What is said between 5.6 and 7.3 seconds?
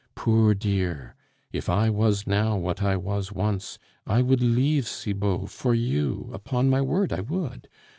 you! upon my word, I